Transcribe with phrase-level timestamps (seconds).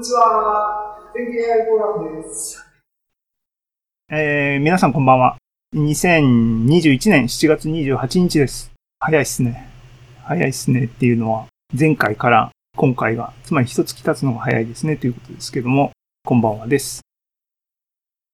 [0.00, 0.96] にちは。
[1.14, 2.66] 天気 AI フォーラムです。
[4.10, 5.36] えー、皆さんこんばんは。
[5.76, 8.72] 2021年7月28日です。
[8.98, 9.68] 早いっすね。
[10.24, 15.92] 早いっすねっていうのは、前回から今回が、つまり一月経つのが早いですねということですけども、
[16.24, 17.02] こんばんはです。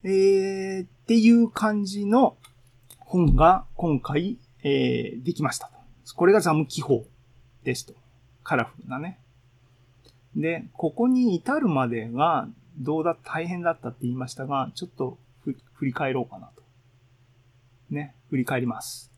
[0.04, 2.36] えー、っていう感じの
[3.00, 5.72] 本が今回、えー、できました。
[6.14, 7.04] これがザム記法
[7.64, 7.94] ですと。
[8.44, 9.18] カラフルなね。
[10.36, 12.48] で、ここに至るまでが
[12.78, 15.18] どうだ、大変だったって言いましたが、ちょっと
[15.74, 16.62] 振り返ろうかなと。
[17.90, 19.12] ね、振り返ります。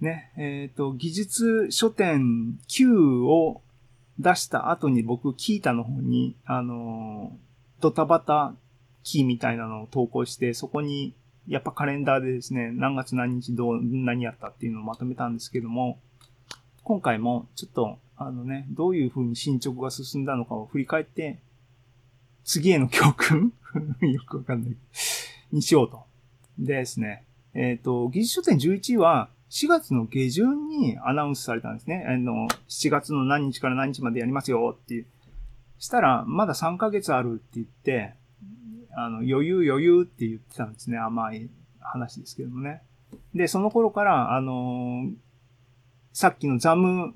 [0.00, 3.62] ね、えっ、ー、と、技術書店9を
[4.18, 7.36] 出した後に僕、キータの方に、あの、
[7.80, 8.54] ドタバタ
[9.02, 11.14] キーみたいなのを投稿して、そこに、
[11.46, 15.98] やっぱカレンダーでですね、何月何日どう、何やったっていうのをまとめたんですけども、
[16.82, 21.38] 今回もちょっと、あのね、どういう風に進捗が進んだのかを振り返って、
[22.44, 23.54] 次への教訓？
[24.12, 24.76] よくわかんない。
[25.50, 26.04] にしようと。
[26.58, 32.04] でですね、えっ、ー、と、技術書店11は4月の下旬にアナウンスされたんですね。
[32.06, 35.06] あの、7月の何日から何日までやりますよっていう。
[35.78, 38.12] したら、まだ3ヶ月あるって言って、
[38.92, 40.98] あの、余裕余裕って言ってたんですね。
[40.98, 41.48] 甘い
[41.80, 42.82] 話ですけどもね。
[43.34, 45.14] で、その頃から、あのー、
[46.12, 47.14] さっきのザム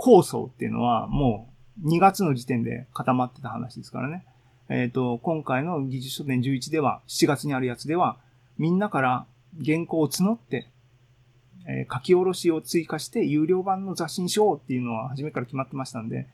[0.00, 1.52] 構想っていうのはも
[1.84, 4.24] う2月の時点で固まってた話ですからね。
[4.70, 8.16] えっ、ー、と、今回の技術書店11では、7月にあるやつでは、
[8.56, 9.26] みんなから
[9.64, 10.68] 原稿を募って、
[11.66, 16.26] えー、書き下ろしを追加して有料版の雑誌にしようっていうのは初めから決まってましたんで、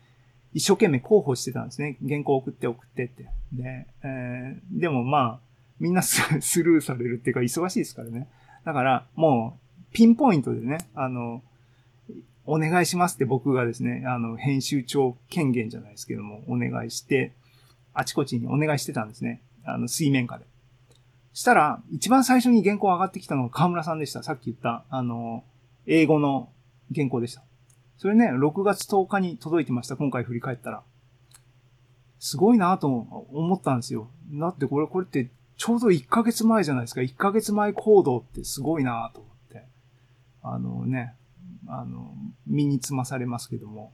[0.53, 1.97] 一生懸命候補してたんですね。
[2.07, 3.27] 原稿送って送ってって。
[3.53, 5.41] で、えー、でもまあ、
[5.81, 6.23] みんな ス
[6.63, 8.29] ルーされるっていうか忙しいですからね。
[8.65, 9.59] だから、も
[9.91, 11.43] う、ピンポイントでね、あの、
[12.47, 17.33] お願いしますって僕がですね、あの、編集長権限じゃないですけども、お願いして、
[17.93, 19.43] あちこちにお願いしてたんですね。
[19.65, 20.45] あの、水面下で。
[21.33, 24.23] したら、一番最初に原稿上がってきたのが河村さんでした。
[24.23, 25.45] さっき言った、あの、
[25.87, 26.51] 英語の
[26.95, 27.43] 原稿でした。
[27.99, 29.97] それね、6月10日に届いてました。
[29.97, 30.83] 今回振り返ったら。
[32.19, 34.09] すごいなと思ったんですよ。
[34.33, 37.01] だってこれ、これってちょうど1ヶ月前じゃないですか。
[37.01, 39.65] 1ヶ月前行動ってすごいなと思って。
[40.43, 41.15] あのね、
[41.69, 42.15] あの、
[42.47, 43.93] 身につまされますけども。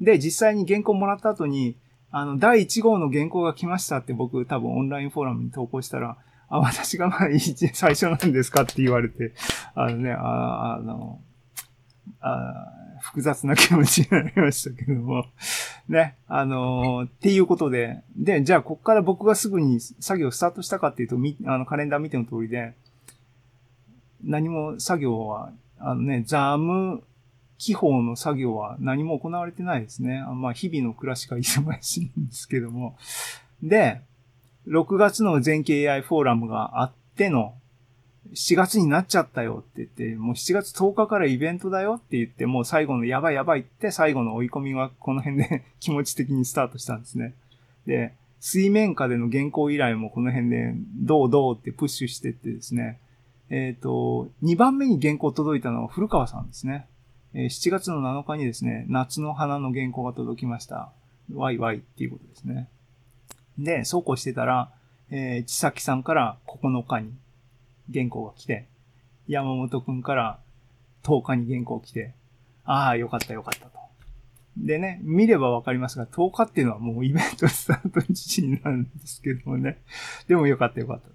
[0.00, 1.76] で、実際に原稿もらった後に、
[2.10, 6.16] あの、第1号の原稿が来ましたって僕多分オンラインフォーラムに投稿したら、
[6.48, 7.28] あ、私がまあ
[7.72, 9.32] 最初なんですかって言われて、
[9.74, 11.20] あのね、ああの、
[12.20, 15.24] あ複雑な気持ちになりましたけども。
[15.88, 22.74] ね、あの、っていうことで、で、じゃあ、こっから僕がすぐに作業スタートしたかっていうと、み、あの、カレンダー見ての通りで、
[24.22, 27.02] 何も作業は、あのね、ザム
[27.60, 30.24] 気泡の作業は何も行われてないですね。
[30.34, 32.96] まあ、日々の暮らしが忙しいんですけども。
[33.62, 34.00] で、
[34.66, 37.54] 6月の全景 AI フォーラムがあっての、
[38.32, 47.34] 7月になっちゃったよって言って、もう7月10日からイベントだよって言って、もう最後のやばいやばいって最後の追い込みはこの辺で 気持ち的にスタートしたんですね。
[47.84, 52.98] で、水面下での原稿依頼もこの辺でどうどうってプッシュしてってですね、
[53.50, 56.86] えっ、ー、と、2番目に原稿届いたのは古川さんですね。
[57.34, 60.90] 7月の7日にですね、夏の花の原稿が届きました。
[61.32, 62.68] ワイワイっていうことですね。
[63.58, 64.70] で、そうこうしてたら、
[65.10, 67.12] えー、千崎さんから9日に
[67.92, 68.66] 原稿が来て、
[69.28, 70.38] 山本くんから
[71.04, 72.14] 10日に原稿来て、
[72.64, 73.78] ああ、よかったよかったと。
[74.56, 79.78] でね、見ればわかりますが、10日っていうのはもうイベントスタート時になるんですけどもね。
[80.26, 81.14] でもよかったよかったと。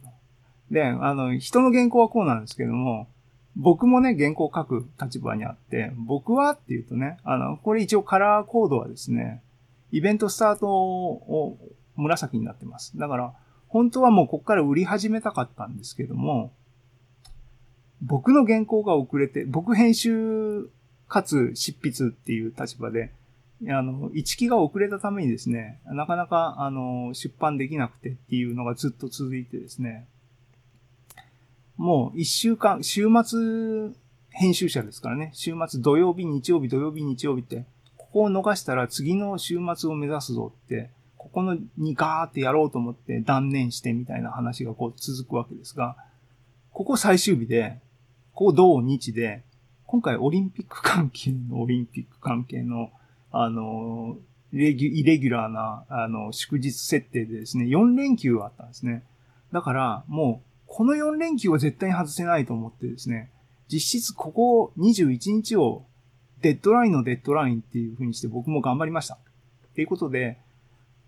[0.72, 3.08] で、あの、人の原稿はこうなんですけども、
[3.56, 9.42] 僕もね、原稿を書く立場にあって、僕はっていうとね、あの、これ一応カラーコードはですね、
[9.92, 11.58] イベントスタートを
[11.96, 12.98] 紫になってます。
[12.98, 13.34] だから、
[13.68, 16.52] 本当はもうここから売り始めたかったんですけども、
[18.02, 20.70] 僕の原稿が遅れて、僕編集
[21.08, 23.12] かつ執筆っていう立場で、
[23.70, 30.08] あの、一期が遅れたためにですね、なかなか、あの、出版できなくてっていうのがずっと続いてですね、
[31.78, 33.92] もう一週間、週末
[34.30, 35.32] 編集者ですからね。
[35.34, 37.66] 週末土曜日、日曜日、土曜日、日曜日って、
[37.98, 45.96] ここを逃したら次の週末を目指すぞって、ここのにガーってやろうと思って断念してみたいな話がこう続くわけですが、
[46.72, 47.80] ここ最終日で、
[48.34, 49.44] ここ土日で、
[49.86, 52.92] 今回オリンピック関係のオリンピック関係の、
[53.32, 54.18] あの、
[54.54, 59.04] イレギュラーな、あの、祝日設定でですね、4連休あったんですね。
[59.52, 63.32] だから、もう、この4連休は絶対に外せないと思ってですね、
[63.72, 65.86] 実質ここ21日を
[66.42, 69.16] デッドラインのデッドラインっていう風にして僕も頑張りました。
[69.16, 69.18] っ
[69.76, 70.38] ていうことで、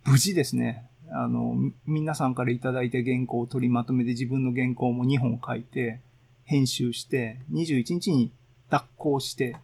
[0.06, 1.56] 無事ですね、あの、
[1.86, 6.02] 皆さんからいただいた原稿を取りまとめて自分の原稿も2本書いて、
[6.44, 8.32] 編集して、21日に
[8.70, 9.58] 脱稿して、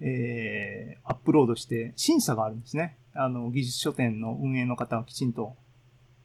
[0.00, 2.96] えー、アップロードして、審査があるんですね。
[3.14, 5.54] あの、技術書店の運営の方がきちんと、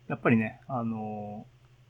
[0.07, 1.45] やっぱりね、あの、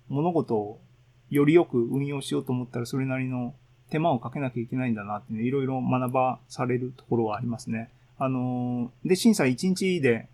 [0.10, 0.82] 物事を
[1.30, 3.54] よりよく運用しようと思ったらそれなりの
[3.90, 7.90] 手間をかけなきゃいけないんだなってね、いろいろ学ばされるところはありますね。
[8.18, 10.28] あの、で、審査1日で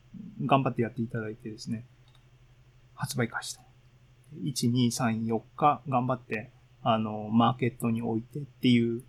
[0.46, 1.86] 頑張ってやっていただいてですね、
[2.96, 3.62] 発売開始と。
[4.44, 6.50] 1、2、3、4日頑張って、
[6.84, 9.02] あの、マーケットに置いてっていう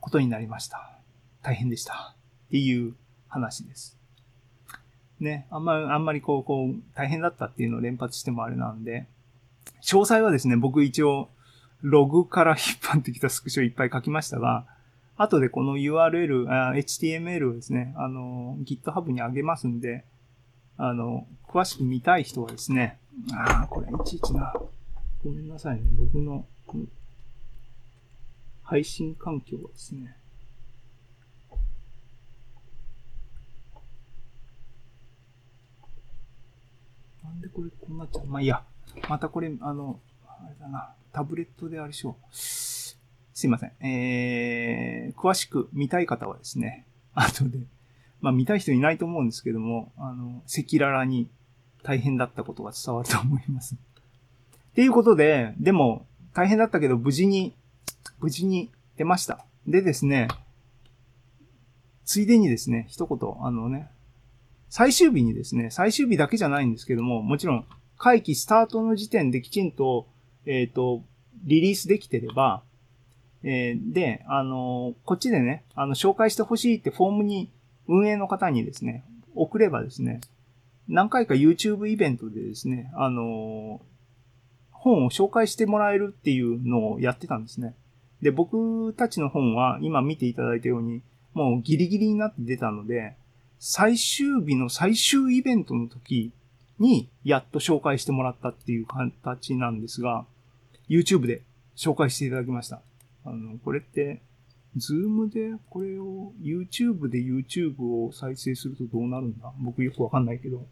[0.00, 0.98] ことになりました。
[1.42, 2.14] 大変でした。
[2.48, 2.94] っていう
[3.28, 3.96] 話です。
[5.20, 9.06] ね、あんまり、あんまりこう、こう、大変だったっていうのを連発してもあれなんで、
[9.82, 11.28] 詳細はですね、僕一応、
[11.82, 14.66] ログから引っ張ってきたスクショいっぱい書きましたが、
[15.16, 20.04] 後でこの URL、HTML をですね、あの、GitHub に上げますんで、
[20.76, 22.98] あの、詳しく見たい人はですね、
[23.32, 24.52] ああ、これいちいちな、
[25.24, 26.44] ごめんなさいね、僕の、
[28.62, 30.16] 配信環境はですね、
[37.22, 38.26] なんでこれこうなっちゃう。
[38.26, 38.62] まあいいや。
[39.08, 40.94] またこれ、あの、あれだな。
[41.12, 42.34] タブレットであれしよう。
[42.34, 42.98] す
[43.44, 43.72] いません。
[43.80, 47.58] えー、詳しく見たい方はですね、 後で、
[48.20, 51.28] まあ見たい人いないと思うんですけども、あの、赤裸々に
[51.82, 53.74] 大変だったことが伝わると思います。
[53.74, 53.78] っ
[54.74, 57.54] ていうことで、でも、大変だったけど、無事に、
[58.20, 59.44] 無事に出ました。
[59.66, 60.28] でですね、
[62.04, 63.90] ついでにですね、一言、あのね、
[64.68, 67.66] 最終日にですね、最終日だけじゃないんですけども、もちろん、
[67.98, 70.06] 会期スタートの時点できちんと、
[70.44, 71.02] えっ、と、
[71.44, 72.62] リリースできてれば、
[73.42, 77.50] えーで、あのこっちでね、あの、紹介してほしいってフォームに、
[77.88, 79.04] 運営の方にですね、
[79.34, 80.20] 送ればですね、
[80.88, 83.80] 何回か YouTube イベントでですね、あの
[84.70, 87.74] 本を紹介してもらえるっていうのをやってたんですね。
[88.22, 91.02] で、僕たちの本は今見ていただいたように、
[91.34, 93.16] もうギリギリになって出たので、
[93.58, 96.32] 最終日の最終イベントの時
[96.78, 100.26] にやっと紹介してもらったっていう形なんですが、
[100.88, 101.42] YouTube で
[101.76, 102.80] 紹介していただきました。
[103.24, 104.22] あの、これって、
[104.76, 109.50] ズームでこれを YouTube で YouTube を再生するとどうなるんだ？
[109.58, 110.66] 僕よくわかんないけど。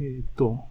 [0.00, 0.64] えーっと、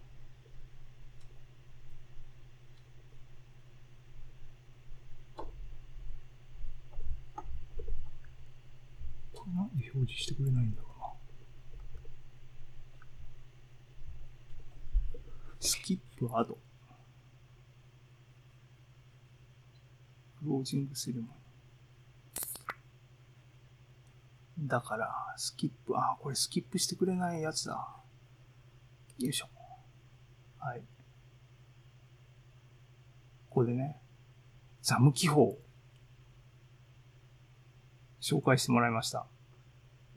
[9.53, 11.07] なんで表示してくれないんだろうな。
[15.61, 16.57] スキップアド。
[20.39, 21.27] クロージングセレモ
[24.57, 24.67] ニー。
[24.67, 27.73] だから、スキップ、あ、これスキップしてくれないやつだ。
[29.19, 29.47] よいしょ。
[30.57, 30.79] はい。
[33.49, 33.97] ここでね、
[34.81, 35.59] ザム記法。
[38.19, 39.27] 紹介してもらいました。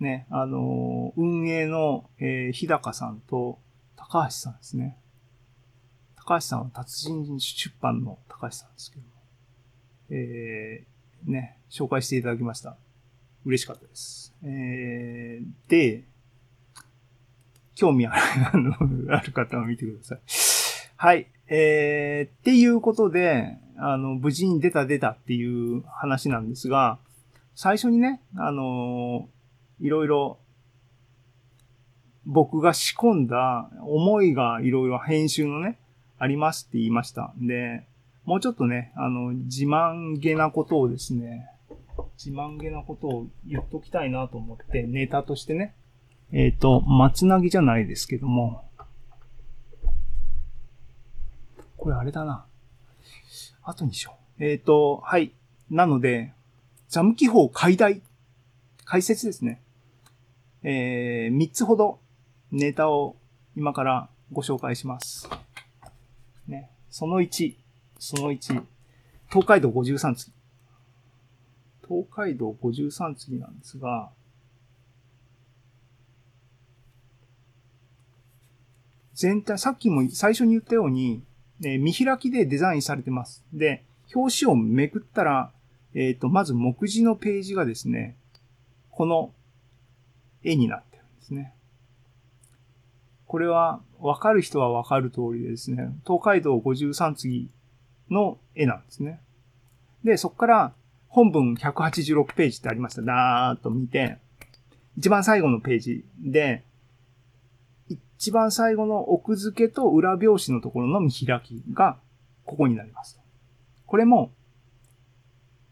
[0.00, 3.58] ね、あのー運営の、えー日高さんと
[3.94, 4.96] 高橋さんですね。
[6.26, 9.09] 高橋さんは達人出版の高橋さんですけども。
[10.09, 12.76] えー、ね、紹介していただきました。
[13.44, 14.35] 嬉しかったです。
[14.43, 16.05] えー、で、
[17.75, 18.15] 興味あ
[19.23, 20.21] る方は見てください。
[20.96, 21.27] はい。
[21.49, 26.99] えー、っていうことで、あの、無事に出た出たっていう話なんですが、
[27.55, 29.29] 最初にね、あの
[29.81, 30.39] いろいろ
[32.27, 35.79] 僕が仕込んだ思いがいろいろ編集のね、
[36.19, 37.33] ありますって言いました。
[37.39, 37.85] で、
[38.25, 41.51] もうちょっとね、あの、自慢げなことをですね、
[42.17, 45.75] 自慢げなことを言っときたいなと思って、ネタとしてね、
[46.33, 48.65] えっ、と、松なぎじゃないですけども、
[51.77, 52.47] これあれだな。
[53.63, 54.44] 後にしよう。
[54.44, 55.33] えっ、と、はい。
[55.71, 56.33] なので、
[56.89, 58.03] ザム記法解題、
[58.85, 59.61] 解説ですね。
[60.63, 61.99] えー、3つほど
[62.51, 63.17] ネタを
[63.55, 65.29] 今からご紹介します。
[66.48, 66.70] ね。
[66.91, 67.55] その1、
[67.98, 68.63] その1、
[69.29, 70.32] 東海道53次。
[71.86, 74.10] 東海道53次なんですが、
[79.15, 81.22] 全体、さっきも最初に言ったように、
[81.63, 83.44] えー見開きでデザインされてます。
[83.53, 83.84] で、
[84.15, 85.53] 表紙をめくったら、
[85.94, 88.17] えっ、と、まず目次のページがですね、
[88.91, 89.32] この
[90.43, 91.55] 絵になってるんですね。
[93.34, 97.50] これは、わかる人はわかる通りでですね、東海道53次
[98.08, 99.19] の絵なんですね。
[100.05, 100.72] で、そこから
[101.08, 103.03] 本文186ページってありました。
[103.03, 104.19] だーっと見て、
[104.96, 106.62] 一番最後のページで、
[107.88, 111.98] 一番最後の奥付けと裏表紙のところの見開きが、
[112.44, 113.19] ここになります。
[113.84, 114.31] これも、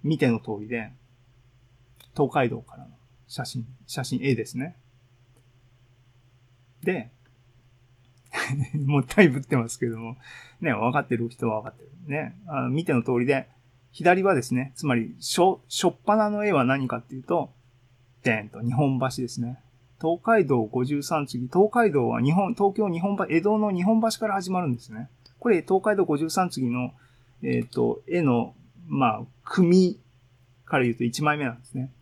[0.03, 0.91] 見ての通りで、
[2.17, 2.91] 東海道からの
[3.29, 4.75] 写真、写真 A ですね。
[6.83, 7.13] で、
[8.87, 10.17] もったいぶってますけども、
[10.61, 11.91] ね、分かってる人は分かってる。
[12.07, 13.49] ね、あの見ての通りで、
[13.93, 17.51] 左はですね、つまり、しょ、しょっぱなの絵は何かっていうと、
[18.23, 19.59] でんと、日本橋ですね。
[20.01, 25.09] 東海道53次、東海道は日本、東京日本橋、江戸の日本橋から始まるんですね。
[25.39, 26.93] これ、東海道53次の、
[27.43, 28.55] えっ、と、絵の、
[28.89, 30.01] まあ、組
[30.65, 31.93] から言うと1枚目なんですね。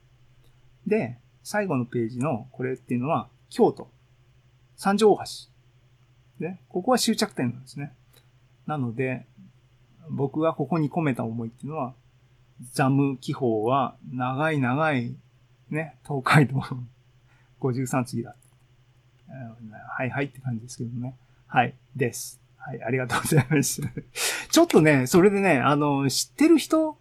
[0.86, 3.90] で、最後のページのこれっていうのは、京都、
[4.76, 5.49] 三条大橋。
[6.42, 7.92] ね、ここは終着点なんですね。
[8.66, 9.26] なので、
[10.10, 11.94] 僕がここに込めた思いっていうのは、
[12.72, 15.14] ザム気泡は長い長い、
[15.70, 16.62] ね、東海道
[17.60, 18.34] 53 次だ。
[19.96, 21.16] はいはいって感じですけどね。
[21.46, 22.40] はい、です。
[22.56, 23.82] はい、ありがとうございます。
[24.50, 26.98] ちょっとね、それでね、あの、知ってる人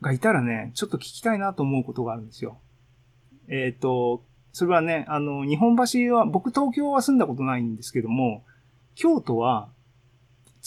[0.00, 2.58] がいたらね、ちょっと聞きたいなと思うことがあるんですよ。
[3.48, 8.44] えっ、ー、と、それはね、あの、日本橋は、僕東京は住んだことないんですけども、
[8.94, 9.68] 京都は、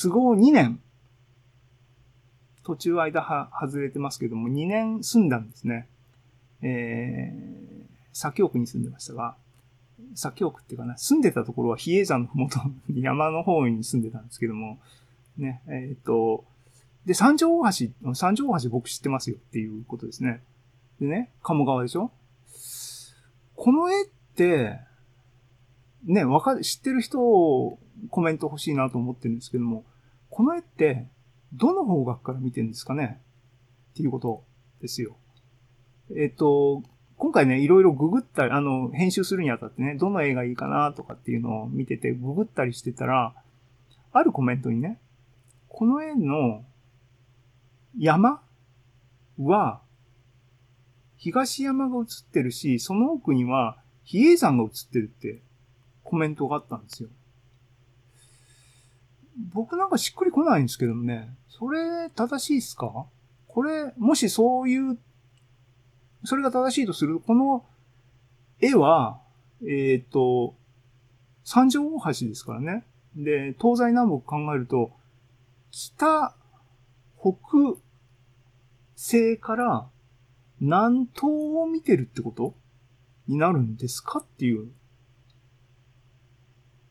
[0.01, 0.79] 都合2年、
[2.63, 5.87] 途中間は外れてますけども、2年住んだんですね。
[6.61, 9.35] えー、左京区に住んでましたが、
[10.15, 12.59] 左京区っていうかな、住んでたところは比叡山のふもと、
[12.93, 14.79] 山の方に住んでたんですけども、
[15.37, 16.43] ね、えっ、ー、と、
[17.05, 20.41] で、三条大橋、三条大橋僕知ってますよっていうことですね。
[20.99, 22.11] でね、鴨川でしょ？
[23.55, 24.79] この絵って、
[26.05, 29.85] ね、わかる、知ってる人をコメント欲しいなと思ってるんですけども、
[30.29, 31.07] この絵って、
[31.53, 33.21] どの方角から見てるんですかね？
[33.93, 34.43] っていうこと
[34.81, 35.15] ですよ。
[36.15, 36.83] えっ、と、
[37.17, 43.33] 今回ね、いろいろググったり、あの、編集するにあたってね、どの絵がいいかなとかっていうのを見てて、ググったりしてたら、
[44.11, 44.99] あるコメントにね、
[45.69, 46.63] この絵の
[47.97, 48.41] 山
[49.39, 49.81] は、
[51.17, 55.41] 東山が映ってるし、その奥には比叡山が映ってるって
[56.05, 57.09] コメントがあったんですよ。
[59.53, 63.05] 僕なんかしっくりこないんですけどね、それ正しいっすか？
[63.47, 64.97] これ、もしそういう、
[66.23, 67.65] それが正しいとするこの
[68.61, 69.19] 絵は、
[69.61, 70.55] えっ、ー、と、
[71.43, 72.85] 三条大橋ですからね。
[73.15, 74.91] で、東西南北考えると、
[75.71, 76.33] 北、
[77.19, 77.77] 北
[78.95, 79.87] 西から
[80.61, 82.53] 南東を見てるってこと
[83.27, 84.19] になるんですか？
[84.19, 84.69] っていう。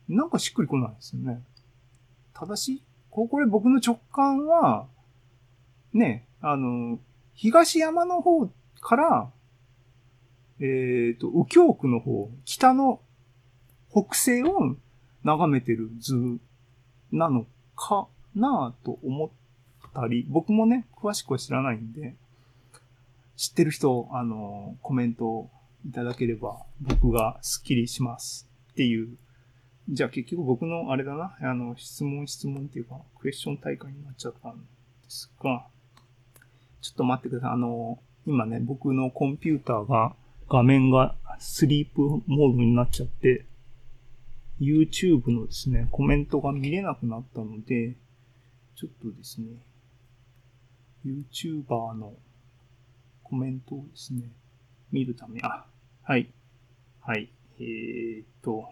[0.08, 1.42] なんかしっくりこないですよね。
[2.34, 2.82] 正しい？
[3.10, 4.86] これ僕の直感は、
[5.92, 6.98] ね、あの、
[7.34, 8.48] 東山の方
[8.80, 9.30] から、
[10.58, 13.00] えっ、ー、と、右京区の方、北の
[13.90, 14.76] 北西を
[15.22, 16.38] 眺めてる図
[17.12, 17.46] なの
[17.76, 19.30] かなと思っ
[19.94, 22.16] たり、僕もね、詳しくは知らないんで、
[23.36, 25.48] 知ってる人、あの、コメント
[25.88, 29.16] いただければ僕がスッキリしますっていう。
[29.88, 34.64] じゃあ結局僕のあれだな、あの、質問質問っていうか、クエスチョン大会になっちゃったんで
[35.08, 35.66] すが、
[36.80, 37.50] ちょっと待ってください。
[37.52, 40.14] あの、今ね、僕のコンピューターが
[40.48, 43.44] 画面がスリープモードになっちゃって、
[44.60, 47.94] YouTube のですね、コメントが見れなくなったので、
[48.76, 49.48] ちょっとですね、
[51.04, 52.14] YouTuber の
[53.22, 54.30] コメントをですね、
[54.92, 55.66] 見るため、あ、
[56.02, 56.30] はい。
[57.00, 57.28] はい。
[57.58, 58.68] えー、っと、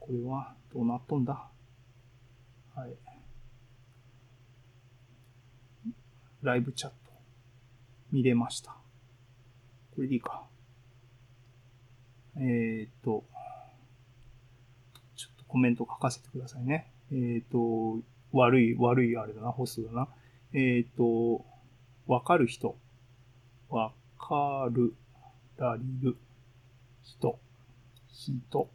[0.00, 1.48] これはどうなっとんだ？
[2.74, 2.96] はい。
[6.42, 6.96] ライブチャット。
[8.10, 8.72] 見れました。
[9.94, 10.42] これでいいか。
[12.36, 13.24] えー、っと、
[15.14, 16.90] ちょっとコメント書かせてくださいね。
[17.12, 18.02] えー、っと、
[18.32, 20.08] 悪い、悪いあれだな、ホストだな。
[20.52, 21.44] えー、っと、
[22.06, 22.76] わかる人。
[23.68, 24.94] わかる、
[25.58, 26.16] らりる、
[27.02, 27.38] 人、
[28.08, 28.70] 人、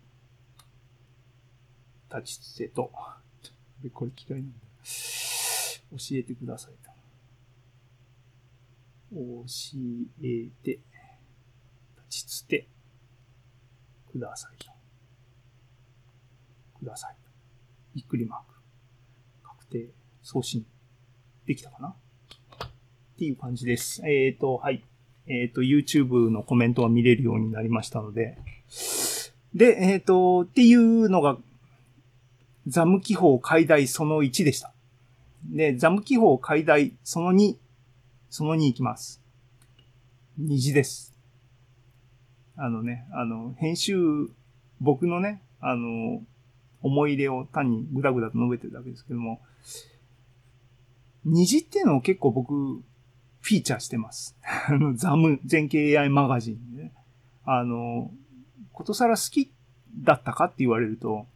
[2.19, 2.91] 立ちつてと。
[3.93, 4.57] これ機械なんだ。
[4.83, 6.91] 教えてくださいと。
[9.13, 9.45] 教
[10.23, 10.81] えて、立
[12.09, 12.67] ちつて、
[14.11, 14.71] くださいと。
[16.79, 17.29] くださいと。
[17.95, 18.55] びっくりマーク。
[19.43, 19.89] 確定、
[20.21, 20.65] 送信。
[21.45, 24.01] できたかなっていう感じです。
[24.05, 24.83] えっ、ー、と、はい。
[25.27, 28.37] えっ、ー、と、YouTube のコメントが見れるようになりましたので。
[29.53, 31.37] で、えっ、ー、と、っていうのが、
[32.67, 34.73] ザム記法解題その1でした。
[35.45, 37.55] で、ザム記法解題その2、
[38.29, 39.21] その2いきます。
[40.37, 41.13] 虹です。
[42.57, 43.95] あのね、あの、編集、
[44.81, 46.23] 僕のね、あの、
[46.81, 49.41] 思い入れを単にぐだぐだと述べてるだけですけども、
[51.25, 54.35] 虹っていうのを結構僕、フィーチャーしてます。
[54.43, 56.93] あの、ザム、全景 AI マガジンでね。
[57.43, 58.11] あの、
[58.71, 59.51] ことさら好き
[59.97, 61.27] だったかって言われると、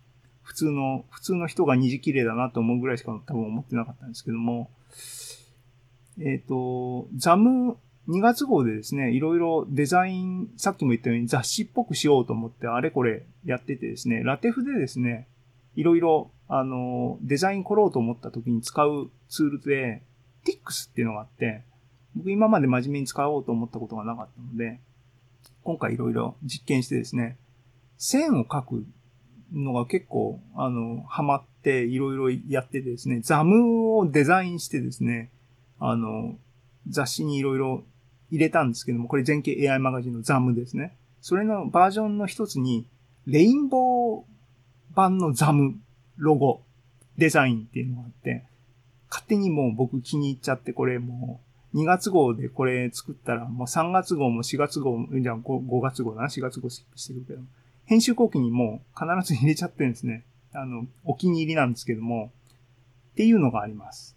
[0.50, 4.72] 普通の、普通の人が虹綺麗だなと思うぐらいしか多分思ってなかったんですけども、
[6.20, 7.78] えっ、と、ザム
[8.08, 15.28] 2月号でですね、いろいろデザイン、さっきも言ったように雑誌っぽくしようと思ってあれこれやっててですね、ラテフでですね、
[15.76, 20.02] いろいろ、あの、デザイン凝ろうと思った時に使うツールで、
[20.46, 21.62] Tix っていうのがあって、
[22.16, 24.80] 僕今まで真面目に使おうと思ったことがなかったので、
[25.64, 27.38] 今回いろいろ実験してですね、
[28.00, 28.86] 線を描く
[29.54, 35.30] のが結構、あの、ハマっていろいろやってですね、ザムをデザインしてですね、
[35.80, 36.38] あの、
[36.88, 37.84] 雑誌にいろいろ
[38.32, 40.96] 入れたんですけども、これ全景 AI マガジンのザムですね。
[41.22, 42.86] それのバージョンの一つに、
[43.26, 44.24] レインボー
[44.96, 45.76] 版のザム
[46.18, 46.62] ロゴ
[47.18, 48.46] デザインっていうのがあって、
[49.10, 51.42] 勝手にもう僕気に入っちゃって、これも
[51.74, 57.42] う2月号でこれ作ったら、もう3月号も4月号も、じゃあ 5, 5月号だな、4月号スキップしてるけど、
[57.90, 60.24] 編集後期にも必ず入れちゃってるんですね。
[60.54, 62.32] あの、お気に入りなんですけども、
[63.14, 64.16] っていうのがあります。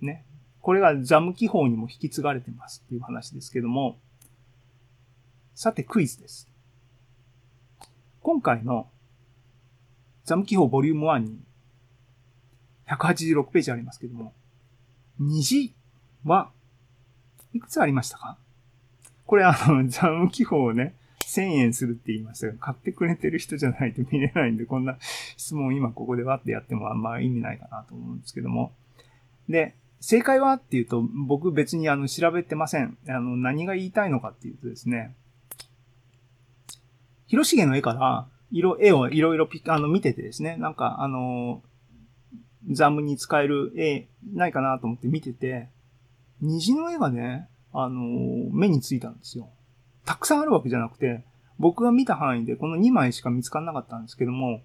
[0.00, 0.24] ね。
[0.60, 3.96] これがザム記法にも引き継がれてますっていう話ですけども、
[5.54, 6.48] さてクイズです。
[8.22, 8.88] 今回の
[10.24, 11.38] ザム記法ボリューム1に
[12.88, 14.32] 186ページありますけども、
[15.20, 15.72] 虹
[16.24, 16.50] は
[17.54, 18.36] いくつありましたか？
[19.26, 24.96] これあの、ザム記法をね、1000円するって言いましたが、買ってくれてる人じゃないと見れないんで、こんな
[25.36, 28.72] 質問を今ここでわってやってもあんま意味ないかなと思うんですけども。
[29.48, 32.96] で、正解はっていうと、僕別にあの調べてません。
[33.08, 35.14] あの、何が言いたいのかっていうとですね、
[37.26, 41.60] 広重の絵から、色、絵をいろいろピあの見ててですね、なんかあの、
[42.70, 45.68] ザムに使える絵ないかなと思って見てて、
[46.40, 48.00] 虹の絵がね、あの、
[48.52, 49.48] 目についたんですよ。
[50.06, 51.24] たくさんあるわけじゃなくて、
[51.58, 54.62] 僕が見た範囲でこの2枚しか見つからなかったんですけども、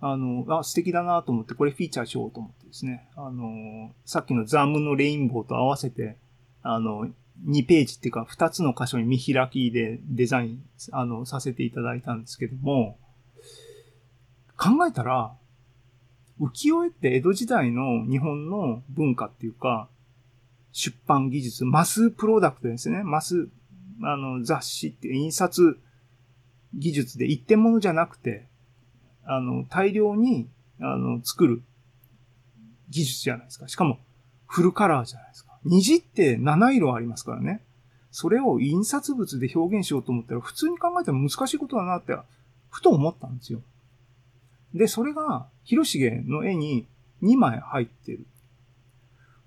[0.00, 6.16] あの、あ、素敵だなと思って、これフィーチャーしようと思ってですね、あの、さっきのザムのレインボーと合わせて、
[6.62, 7.08] あの、
[7.46, 12.98] 2ページっていうか2つの箇所に見開きでデザイン、あの、させていただいたんですけども、
[14.56, 15.34] 考えたら、
[16.40, 19.88] 浮世絵って江戸時代の日本の文化っていうか、
[20.72, 23.02] 出版技術、マスプロダクトですね。
[23.02, 23.48] マス、
[24.02, 25.78] あの、雑誌って印刷
[26.74, 28.46] 技術で一点物じゃなくて、
[29.24, 30.48] あの、大量に、
[30.80, 31.62] あの、作る
[32.90, 33.68] 技術じゃないですか。
[33.68, 33.98] しかも、
[34.46, 35.58] フルカラーじゃないですか。
[35.64, 37.62] 虹って7色ありますからね。
[38.10, 42.16] それを印刷物で表現しようと思ったら、普通に考えても難しいことだなって、
[42.70, 43.60] ふと思ったんですよ。
[44.74, 46.86] で、それが、広重の絵に
[47.22, 48.24] 2枚入ってる。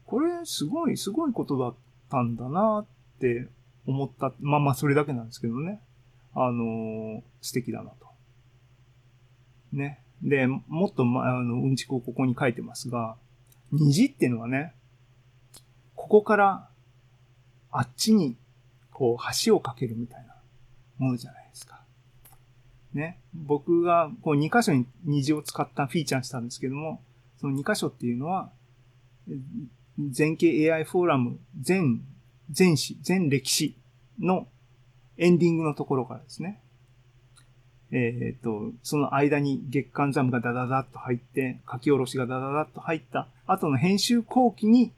[0.05, 1.75] これ、すごい、すごいことだっ
[2.09, 2.85] たんだなっ
[3.19, 3.47] て
[3.91, 4.33] 思った。
[4.39, 5.81] まあまあ、それだけなんですけどね。
[6.33, 8.07] あのー素敵だなと。
[9.73, 10.03] ね。
[10.21, 13.15] で、もっと、ま、あの、うんちくをここに書いてますが、
[13.71, 14.73] 虹っていうのはね、
[15.95, 16.69] ここから、
[17.71, 18.35] あっちに、
[18.91, 20.35] こう、橋を架けるみたいな
[20.97, 21.81] ものじゃないですか。
[22.93, 23.19] ね。
[23.33, 27.01] 僕が、こう、2箇所に虹を使ったフィーチャーしたんですけども、
[27.37, 28.51] その2箇所っていうのは、
[29.29, 29.33] え
[30.09, 32.01] 全景 AI フォーラム全、
[32.49, 33.75] 全史、全歴史
[34.21, 34.47] の
[35.17, 36.59] エンディングのところからですね。
[37.91, 44.93] えっ、と、その間に月刊ザムがダダダッと入って、書き下ろしがダダダッと入った後の編集後期に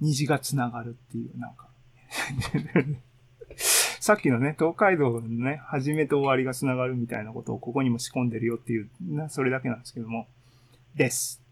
[0.00, 1.66] 虹が繋がるっていう、なんか。
[4.00, 8.88] さっきのね、東海道のね、始めと終わりが繋がるみたいなことをここにも仕込んでるよっていう、
[9.28, 10.28] それだけなんですけども。
[10.94, 11.42] です。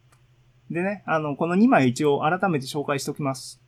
[0.70, 3.60] でね、あの、この2枚一応改めて紹介しておきます。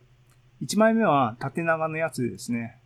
[0.63, 2.78] 1枚目は縦長のやつでですね、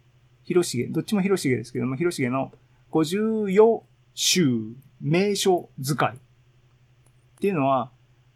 [0.45, 2.53] 広重、どっちも広重ですけども、広重の
[2.91, 3.83] 54
[4.15, 6.19] 州名所使いっ
[7.41, 7.91] ていうのは、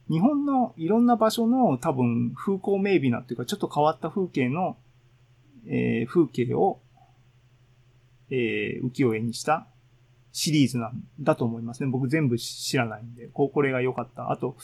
[0.08, 4.76] 日本のいろんな場所の多分風光明媚なっていうか、ちょっと変わった風景の、
[5.66, 6.80] えー風景を、
[8.30, 9.66] えー浮世絵にした
[10.32, 11.88] シリーズなんだと思いますね。
[11.88, 14.30] 僕全部知らないんで、ここれが良かった。
[14.30, 14.56] あと、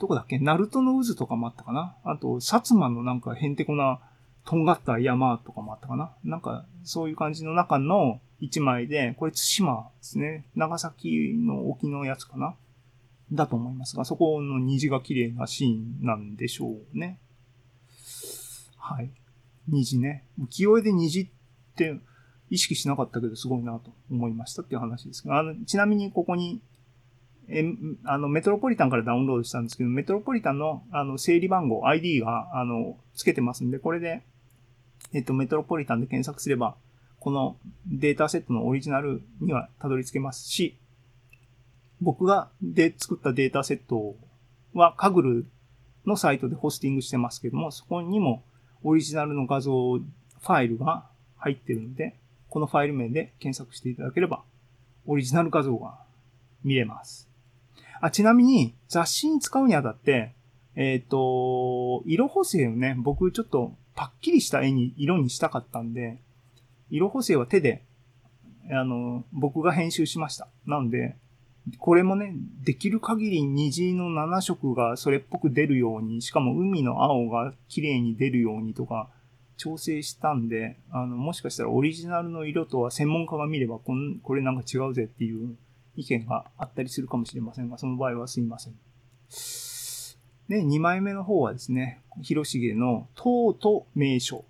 [0.00, 0.38] どこだっけ？
[0.38, 1.96] ナルトの渦とかもあったかな？
[2.04, 4.00] あと、薩摩のなんかへんてこな、
[4.44, 6.12] とんがった山とかもあったかな？
[6.24, 10.44] なんか、そういう感じの中の一枚で、これ対馬ですね。
[10.56, 12.54] 長崎の沖のやつかな？
[13.32, 17.18] だと思いますが、そこの虹が綺麗なシーンなんでしょうね。
[18.76, 19.10] はい。
[19.68, 20.24] 虹ね。
[20.40, 21.28] 浮世絵で虹っ
[21.76, 21.96] て
[22.48, 26.60] 意識しなかったけどすごいなと思いましたっていう話ですが、あの、ちなみにここに
[27.52, 27.64] え
[28.04, 34.22] あの、メトロポリタンからダウンロードしたんですけど、メトロポリタンの、あの、整理番号、ID が、あの、つけてますんで、これで、
[35.12, 36.76] えっと、メトロポリタンで検索すれば、
[37.18, 40.76] このデータセットのオリジナルにはたどり着けますし、
[42.00, 44.16] 僕がで作ったデータセット
[44.72, 45.46] はカグル
[46.06, 48.42] のサイトでホスティングしてますけども、そこにも
[48.82, 51.04] オリジナルの画像ファイルが
[51.36, 52.16] 入ってるので、
[52.48, 54.42] このファイル名で検索していただければ、
[55.06, 55.98] オリジナル画像が
[56.64, 57.28] 見れます。
[58.00, 60.32] あ、ちなみに雑誌に使うにあたって、
[60.74, 66.22] えっ、ー、と、色補正をね、僕ちょっとパッキリした絵に、色にしたかったんで、
[66.88, 67.82] 色補正は手で、
[68.70, 70.48] あの、僕が編集しました。
[70.64, 71.16] なので、
[71.76, 72.32] これもね、
[72.64, 79.10] できる限り虹の7色がそれっぽく出るように、しかも海の青が綺麗に出るようにとか、
[79.58, 85.58] 調整したんで、あの、もしかしたらオリジナルの色とは専門家が見ればこん、これなんか違うぜっていう
[85.96, 88.74] 意見があったりするかもしれませんが、その場合はすいません。
[90.50, 94.44] で、2枚目の方はですね、広重の塔と名所。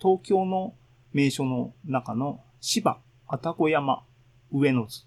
[0.00, 0.74] 東京の
[1.12, 4.04] 名所の中の芝、愛宕山、
[4.52, 5.02] 上野図っ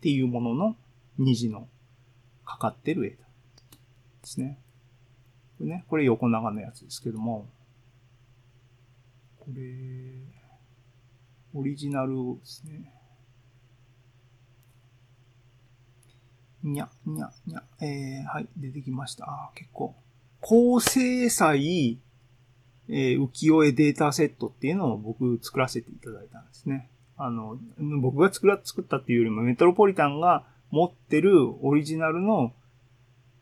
[0.00, 0.76] ていうものの
[1.18, 1.66] 虹の
[2.44, 3.16] かかってる絵で
[4.22, 4.60] すね。
[5.58, 7.48] これね、これ横長のやつですけども、
[9.40, 9.62] これ、
[11.52, 12.92] オリジナルですね。
[16.72, 19.24] にゃ、にゃ、にゃ、えー、はい、出てきました。
[19.26, 19.94] あ結構。
[20.40, 26.90] 高精細、えー、浮世絵データセットっていうのを僕作らせていただいたんですね。
[27.16, 27.58] あの、
[28.00, 32.52] 僕が作ら、作ったっていうよりもメトロポリタンが持ってるオリジナルの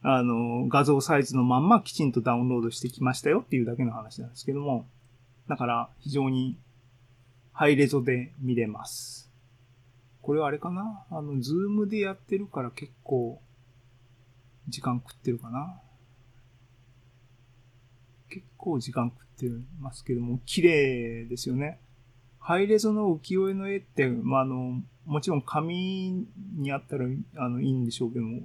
[0.08, 4.86] あの、画像サイズのまんまきちんとダウンロードしてきましたよっていうだけの話なんですけども、
[5.48, 6.56] だから非常に
[7.52, 9.25] ハイレゾで見れます。
[10.26, 11.04] これはあれかな？
[11.08, 13.40] あの、ズームでやってるから結構
[14.68, 15.80] 時間食ってるかな？
[18.28, 21.78] 結構時間食ってますけども、綺麗ですよね。
[22.40, 28.40] ハイレゾの浮世絵の絵って、まあ、あの、もちろん紙にあったらあのいいんでしょうけども、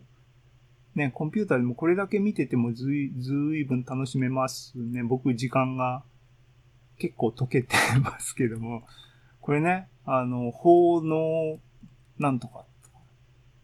[0.93, 5.01] ね、コンピューターでもこれだけ見ててもずい、ずいぶん楽しめますね。
[5.01, 6.03] 僕時間が
[6.99, 8.83] 結構溶けてますけども、
[9.39, 11.57] これね、あの、法の
[12.21, 12.65] なんとか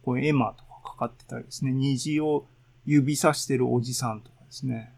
[0.04, 2.46] これエマとかかかってたりですね、虹を
[2.86, 4.94] 指さしてるおじさんとかですね。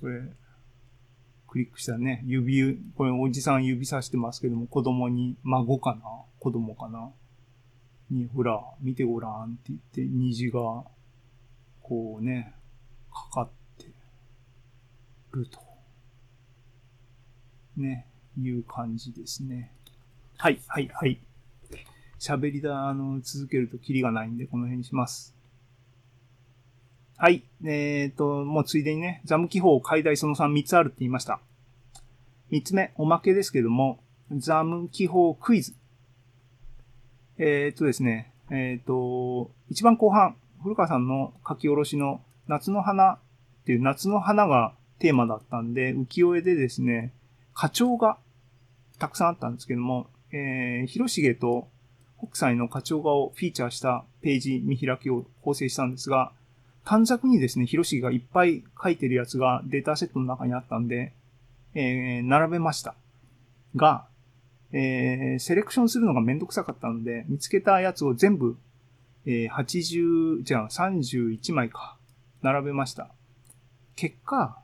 [0.00, 0.22] これ、
[1.48, 6.02] クリックしたね、指、これおじさん指さしてますけども、子供に、孫かな？
[6.38, 7.10] 子供かな？
[8.10, 10.84] に、ほら、見てごらんって言って、虹が
[11.82, 12.54] こうね、
[13.12, 13.86] かかって
[15.32, 15.60] ると。
[17.76, 18.06] ね、
[18.38, 19.72] いう感じですね。
[20.38, 21.18] はい、はい、はい。
[22.18, 25.34] 喋りだ、あの、続けるとキリがないんで、この辺にします。
[27.18, 27.44] はい。
[27.64, 31.40] えっ、ー、と、もうついでにね、ザム記法解題その3、3つあるって言いました。
[32.50, 34.00] 3つ目、おまけですけども、
[34.36, 35.74] ザム記法クイズ。
[37.38, 43.18] えっ、ー、とですね、えっ、ー、と、一番後半、古川さんの書き下ろしの夏の花っ
[43.64, 47.12] ていう夏の花がテーマだったんで、浮世絵でですね、
[47.54, 48.18] 花鳥が
[48.98, 51.68] たくさんあったんですけども、えー、広重と
[52.26, 56.32] 北斎の花鳥画をフィーチャーしたページ見開きを構成したんですが、
[56.84, 61.12] 短冊にですね、広重がいっぱい書いてるやつがデータセットの中にあったんで、
[61.74, 62.94] えー、並べました。
[63.74, 64.06] が、
[64.72, 68.56] えー、セレクションするのがめんどくさかったので、見つけたやつを全部
[69.28, 71.96] えー、80、じゃあ31枚か、
[72.42, 73.10] 並べました。
[73.96, 74.56] 結果、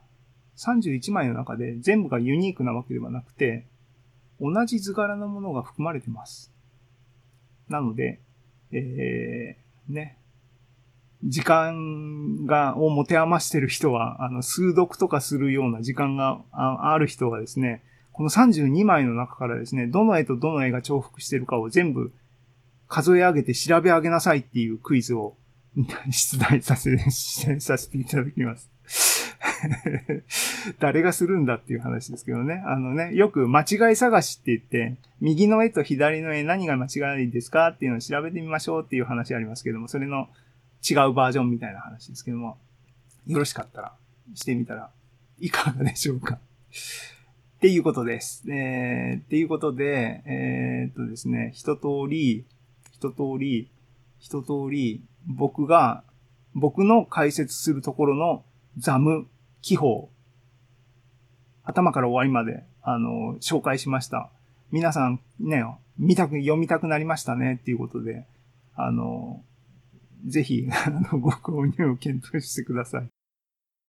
[0.56, 3.66] 31枚の中で全部がユニークなわけではなくて、
[4.40, 6.51] 同じ図柄のものが含まれてます。
[7.72, 8.20] なので、
[8.70, 10.18] えー、ね、
[11.24, 17.82] 時間が、を持て余してる人は、あの、数読とかするような時間がある人はですね、
[18.12, 22.12] この32枚の中からですね、どの絵とどの絵が重複してるかを全部
[22.88, 25.34] 数え上げて調べ上げなさいっていうクイズを
[26.10, 26.94] 出題させ、
[27.60, 28.70] させていただきます。
[30.78, 32.62] 誰がするんだっていう話ですけどね。
[32.66, 40.28] あのね、よく間違い探しって言って、右の絵と左の絵何が間違いですかっていうのを調べてみましょうっていう話ありますけども、それの
[40.88, 42.58] 違うバージョンみたいな話ですけども、
[43.26, 43.92] よろしかったら
[44.34, 44.90] してみたら
[45.38, 46.34] いかがでしょうか。
[46.34, 48.44] っていうことです。
[48.50, 52.44] えー、っていうことで、えー、っとですね、一通り、
[52.92, 53.70] 一通り、
[54.18, 56.02] 一通り、僕が、
[56.54, 58.44] 僕の解説するところの
[58.78, 59.28] ザム
[59.62, 60.08] 気泡、
[61.64, 64.30] 頭から終わりまで、あの、紹介しました。
[64.72, 65.64] 皆さんね、
[65.98, 68.26] 見たく、読みたくなりましたねっていうことで、
[68.74, 69.42] あの、
[70.26, 73.08] ぜひ、 あの、ご購入を検討してください。